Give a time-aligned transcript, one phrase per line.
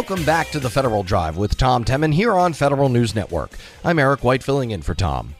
[0.00, 3.50] Welcome back to the Federal Drive with Tom Temin here on Federal News Network.
[3.84, 5.34] I'm Eric White filling in for Tom.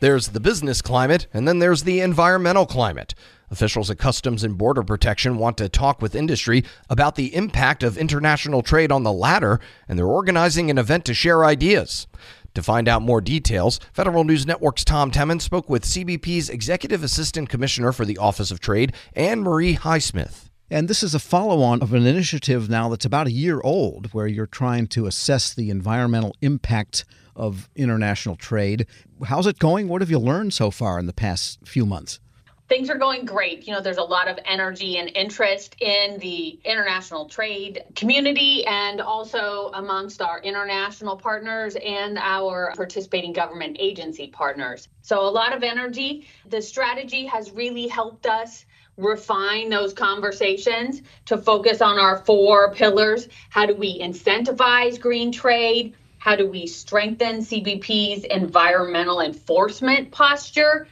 [0.00, 3.14] There's the business climate, and then there's the environmental climate.
[3.50, 7.96] Officials at Customs and Border Protection want to talk with industry about the impact of
[7.96, 12.06] international trade on the latter, and they're organizing an event to share ideas.
[12.52, 17.48] To find out more details, Federal News Network's Tom Temin spoke with CBP's Executive Assistant
[17.48, 20.50] Commissioner for the Office of Trade, AnnMarie Highsmith.
[20.70, 24.12] And this is a follow on of an initiative now that's about a year old
[24.14, 27.04] where you're trying to assess the environmental impact
[27.36, 28.86] of international trade.
[29.24, 29.88] How's it going?
[29.88, 32.20] What have you learned so far in the past few months?
[32.68, 33.66] Things are going great.
[33.66, 39.02] You know, there's a lot of energy and interest in the international trade community and
[39.02, 44.88] also amongst our international partners and our participating government agency partners.
[45.02, 46.26] So, a lot of energy.
[46.48, 48.64] The strategy has really helped us
[48.96, 53.28] refine those conversations to focus on our four pillars.
[53.50, 55.94] How do we incentivize green trade?
[56.18, 60.86] How do we strengthen CBP's environmental enforcement posture?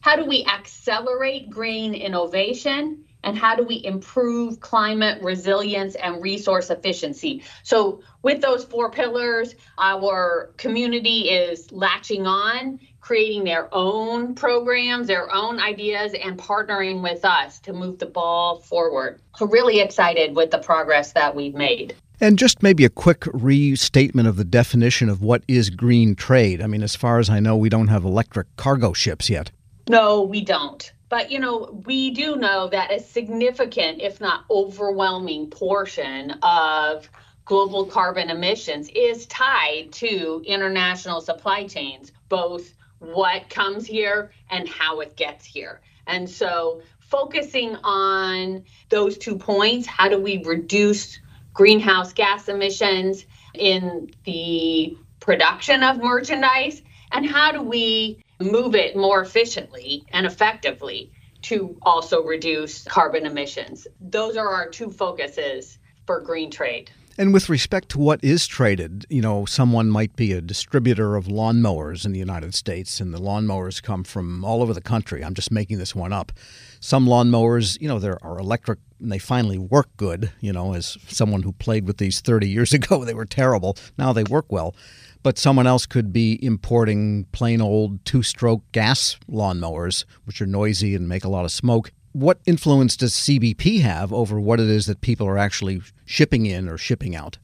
[0.00, 3.04] How do we accelerate green innovation?
[3.24, 7.42] And how do we improve climate resilience and resource efficiency?
[7.64, 15.32] So, with those four pillars, our community is latching on creating their own programs, their
[15.32, 19.20] own ideas, and partnering with us to move the ball forward.
[19.36, 21.94] So, really excited with the progress that we've made.
[22.20, 26.60] And just maybe a quick restatement of the definition of what is green trade.
[26.60, 29.52] I mean, as far as I know, we don't have electric cargo ships yet.
[29.88, 30.92] No, we don't.
[31.08, 37.08] But you know, we do know that a significant, if not overwhelming, portion of
[37.44, 45.00] global carbon emissions is tied to international supply chains, both what comes here and how
[45.00, 45.80] it gets here.
[46.06, 51.18] And so, focusing on those two points how do we reduce
[51.54, 56.82] greenhouse gas emissions in the production of merchandise?
[57.10, 61.10] And how do we move it more efficiently and effectively
[61.42, 63.86] to also reduce carbon emissions?
[64.00, 66.90] Those are our two focuses for green trade.
[67.20, 71.26] And with respect to what is traded, you know, someone might be a distributor of
[71.26, 75.24] lawnmowers in the United States, and the lawnmowers come from all over the country.
[75.24, 76.30] I'm just making this one up.
[76.78, 80.30] Some lawnmowers, you know, there are electric and they finally work good.
[80.40, 83.76] You know, as someone who played with these 30 years ago, they were terrible.
[83.98, 84.76] Now they work well.
[85.24, 90.94] But someone else could be importing plain old two stroke gas lawnmowers, which are noisy
[90.94, 94.86] and make a lot of smoke what influence does CBP have over what it is
[94.86, 97.38] that people are actually shipping in or shipping out?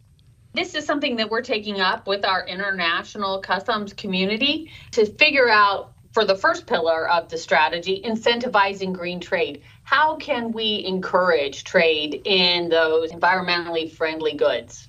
[0.54, 5.92] This is something that we're taking up with our international customs community to figure out
[6.12, 9.60] for the first pillar of the strategy, incentivizing green trade.
[9.82, 14.88] How can we encourage trade in those environmentally friendly goods?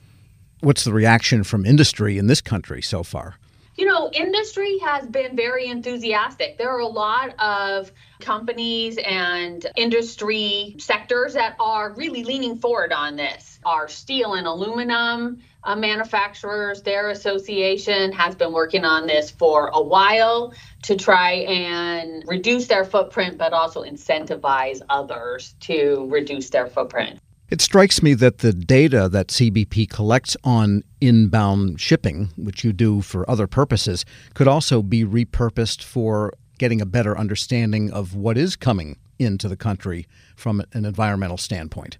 [0.60, 3.38] What's the reaction from industry in this country so far?
[3.78, 6.58] You know, industry has been very enthusiastic.
[6.58, 7.92] There are a lot of
[8.22, 13.60] companies and industry sectors that are really leaning forward on this.
[13.66, 19.82] Our steel and aluminum uh, manufacturers, their association has been working on this for a
[19.82, 20.54] while
[20.84, 27.20] to try and reduce their footprint, but also incentivize others to reduce their footprint.
[27.48, 33.02] It strikes me that the data that CBP collects on inbound shipping, which you do
[33.02, 38.56] for other purposes, could also be repurposed for getting a better understanding of what is
[38.56, 42.00] coming into the country from an environmental standpoint.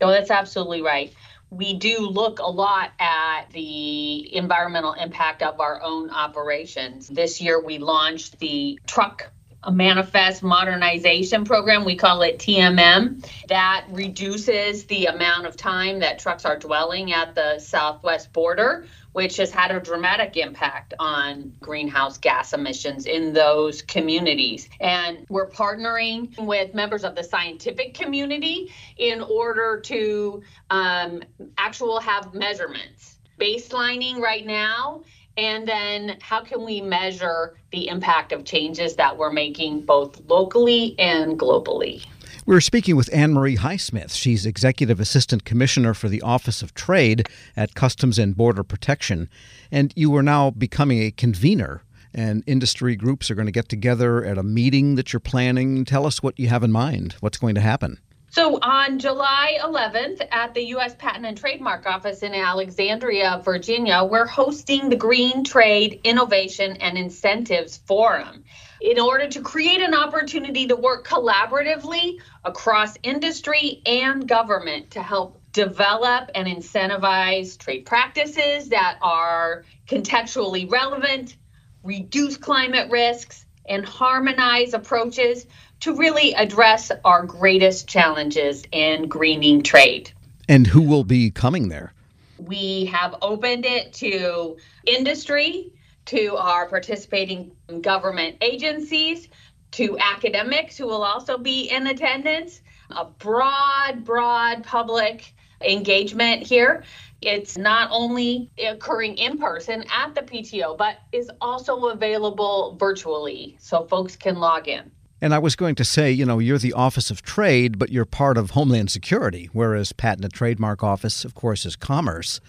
[0.00, 1.12] No, that's absolutely right.
[1.50, 7.08] We do look a lot at the environmental impact of our own operations.
[7.08, 9.30] This year, we launched the truck
[9.70, 11.84] manifest modernization program.
[11.84, 13.24] We call it TMM.
[13.48, 19.36] That reduces the amount of time that trucks are dwelling at the southwest border, which
[19.36, 24.68] has had a dramatic impact on greenhouse gas emissions in those communities.
[24.80, 31.22] And we're partnering with members of the scientific community in order to um,
[31.56, 33.16] actual have measurements.
[33.38, 35.02] Baselining right now
[35.36, 40.98] and then how can we measure the impact of changes that we're making both locally
[40.98, 42.04] and globally?
[42.44, 44.14] We're speaking with AnnMarie Highsmith.
[44.14, 49.28] She's Executive Assistant Commissioner for the Office of Trade at Customs and Border Protection.
[49.70, 54.24] And you are now becoming a convener, and industry groups are going to get together
[54.24, 55.84] at a meeting that you're planning.
[55.84, 57.14] Tell us what you have in mind.
[57.20, 58.00] What's going to happen?
[58.32, 60.94] So on July 11th at the U.S.
[60.94, 67.76] Patent and Trademark Office in Alexandria, Virginia, we're hosting the Green Trade Innovation and Incentives
[67.76, 68.44] Forum
[68.80, 75.38] in order to create an opportunity to work collaboratively across industry and government to help
[75.52, 81.36] develop and incentivize trade practices that are contextually relevant,
[81.82, 85.46] reduce climate risks, and harmonize approaches
[85.80, 90.12] to really address our greatest challenges in greening trade.
[90.48, 91.92] And who will be coming there?
[92.38, 94.56] We have opened it to
[94.86, 95.72] industry,
[96.06, 99.28] to our participating government agencies,
[99.72, 102.60] to academics who will also be in attendance,
[102.90, 106.84] a broad, broad public engagement here.
[107.22, 113.84] It's not only occurring in person at the PTO, but is also available virtually so
[113.84, 114.90] folks can log in.
[115.20, 118.04] And I was going to say, you know, you're the Office of Trade, but you're
[118.04, 122.40] part of Homeland Security, whereas Patent and Trademark Office, of course, is commerce.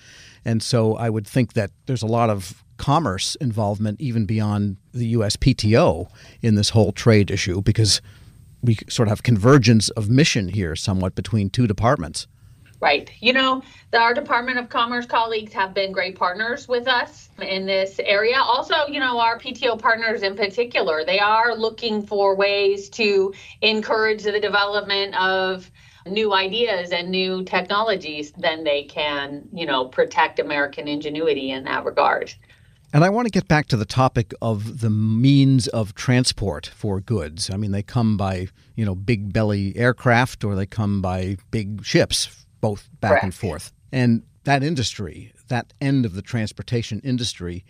[0.43, 5.13] And so I would think that there's a lot of commerce involvement even beyond the
[5.13, 6.09] USPTO
[6.41, 8.01] in this whole trade issue because
[8.63, 12.27] we sort of have convergence of mission here somewhat between two departments.
[12.83, 13.09] Right.
[13.21, 17.65] You know, the, our Department of Commerce colleagues have been great partners with us in
[17.65, 18.35] this area.
[18.35, 24.23] Also, you know, our PTO partners in particular, they are looking for ways to encourage
[24.23, 25.71] the development of
[26.05, 31.85] new ideas and new technologies, then they can, you know, protect American ingenuity in that
[31.85, 32.33] regard.
[32.91, 36.99] And I want to get back to the topic of the means of transport for
[36.99, 37.49] goods.
[37.49, 41.85] I mean, they come by, you know, big belly aircraft or they come by big
[41.85, 43.23] ships both back Correct.
[43.25, 43.73] and forth.
[43.91, 47.65] And that industry, that end of the transportation industry,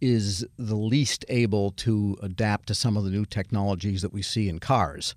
[0.00, 4.48] is the least able to adapt to some of the new technologies that we see
[4.48, 5.14] in cars.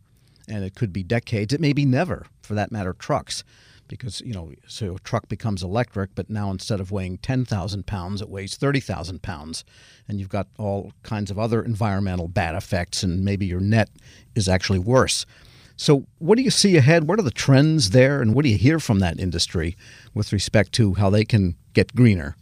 [0.50, 3.46] And it could be decades, it may be never, for that matter, trucks.
[3.88, 8.22] Because, you know, so a truck becomes electric, but now instead of weighing 10,000 pounds,
[8.22, 9.64] it weighs 30,000 pounds.
[10.10, 13.90] And you've got all kinds of other environmental bad effects, and maybe your net
[14.36, 15.26] is actually worse.
[15.76, 17.08] So, what do you see ahead?
[17.08, 19.76] What are the trends there, and what do you hear from that industry
[20.14, 22.36] with respect to how they can get greener?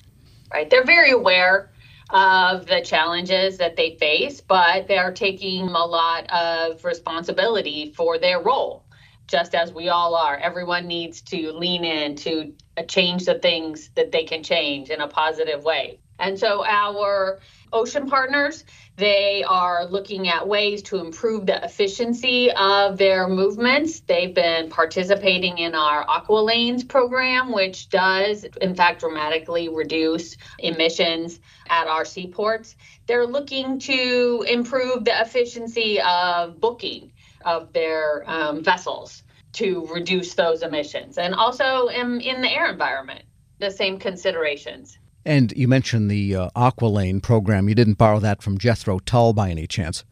[0.52, 0.70] Right.
[0.70, 1.70] They're very aware
[2.10, 8.18] of the challenges that they face, but they are taking a lot of responsibility for
[8.18, 8.84] their role,
[9.28, 10.38] just as we all are.
[10.38, 12.54] Everyone needs to lean in to
[12.88, 16.00] change the things that they can change in a positive way.
[16.20, 17.40] And so our
[17.72, 18.66] ocean partners,
[18.98, 24.02] they are looking at ways to improve the efficiency of their movements.
[24.02, 31.40] They've been participating in our Aqua Lanes program, which does, in fact, dramatically reduce emissions
[31.70, 32.76] at our seaports.
[33.08, 37.12] They're looking to improve the efficiency of booking
[37.46, 39.24] of their um, vessels
[39.54, 43.24] to reduce those emissions and also in, in the air environment,
[43.60, 44.98] the same considerations.
[45.26, 47.70] And you mentioned the uh, Aqualane program.
[47.70, 50.04] You didn't borrow that from Jethro Tull by any chance?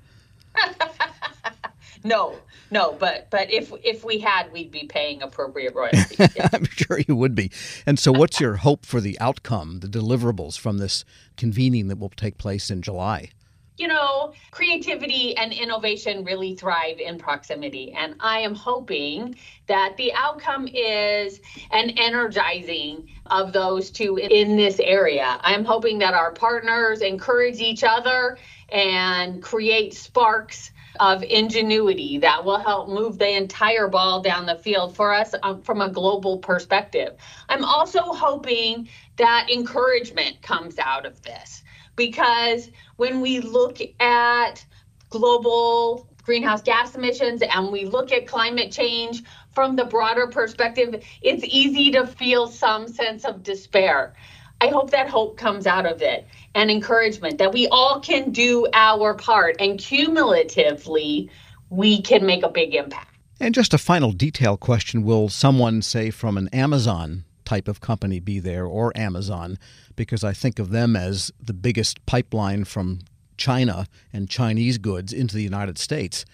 [2.04, 2.36] no,
[2.72, 2.94] no.
[2.94, 6.18] But but if if we had, we'd be paying appropriate royalties.
[6.36, 6.50] Yeah.
[6.54, 7.52] I'm sure you would be.
[7.86, 11.06] And so, what's your hope for the outcome, the deliverables from this
[11.38, 13.32] convening that will take place in July?
[13.78, 17.94] You know, creativity and innovation really thrive in proximity.
[17.94, 19.36] And I am hoping
[19.68, 21.40] that the outcome is
[21.72, 25.40] an energizing of those two in this area.
[25.42, 28.40] I'm hoping that our partners encourage each other
[28.70, 34.96] and create sparks of ingenuity that will help move the entire ball down the field
[34.96, 37.14] for us um, from a global perspective.
[37.50, 41.64] I'm also hoping that encouragement comes out of this
[41.96, 44.66] because when we look at
[45.10, 49.24] global greenhouse gas emissions and we look at climate change
[49.56, 54.14] from the broader perspective, it's easy to feel some sense of despair.
[54.60, 58.68] I hope that hope comes out of it and encouragement that we all can do
[58.74, 61.30] our part and cumulatively
[61.70, 63.16] we can make a big impact.
[63.40, 68.20] And just a final detail question Will someone, say, from an Amazon type of company
[68.20, 69.58] be there or Amazon
[69.96, 73.00] because I think of them as the biggest pipeline from
[73.38, 76.26] China and Chinese goods into the United States.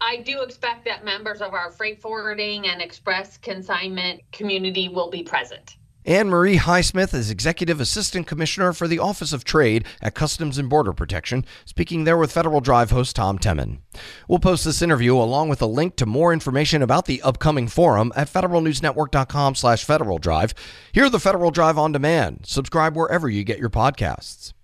[0.00, 5.24] I do expect that members of our freight forwarding and express consignment community will be
[5.24, 5.76] present.
[6.06, 10.94] AnnMarie Highsmith is Executive Assistant Commissioner for the Office of Trade at Customs and Border
[10.94, 13.80] Protection, speaking there with Federal Drive host Tom Temin.
[14.26, 18.14] We'll post this interview along with a link to more information about the upcoming forum
[18.16, 20.54] at federalnewsnetwork.com slash Federal Drive.
[20.92, 22.46] Hear the Federal Drive on demand.
[22.46, 24.54] Subscribe wherever you get your podcasts.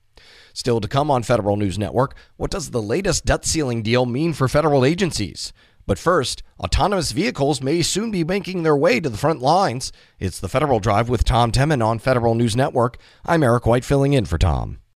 [0.55, 4.33] Still to come on Federal News Network, what does the latest debt ceiling deal mean
[4.33, 5.53] for federal agencies?
[5.87, 9.93] But first, autonomous vehicles may soon be making their way to the front lines.
[10.19, 12.99] It's the Federal Drive with Tom Temin on Federal News Network.
[13.25, 14.79] I'm Eric White filling in for Tom.